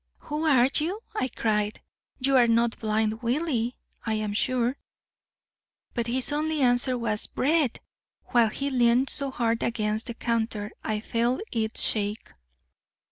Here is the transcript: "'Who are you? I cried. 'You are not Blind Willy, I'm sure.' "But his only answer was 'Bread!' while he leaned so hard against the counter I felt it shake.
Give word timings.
"'Who 0.21 0.47
are 0.47 0.67
you? 0.77 0.99
I 1.13 1.27
cried. 1.27 1.79
'You 2.17 2.35
are 2.35 2.47
not 2.47 2.79
Blind 2.79 3.21
Willy, 3.21 3.77
I'm 4.03 4.33
sure.' 4.33 4.75
"But 5.93 6.07
his 6.07 6.31
only 6.31 6.61
answer 6.61 6.97
was 6.97 7.27
'Bread!' 7.27 7.79
while 8.29 8.49
he 8.49 8.71
leaned 8.71 9.11
so 9.11 9.29
hard 9.29 9.61
against 9.61 10.07
the 10.07 10.15
counter 10.15 10.71
I 10.83 11.01
felt 11.01 11.41
it 11.51 11.77
shake. 11.77 12.31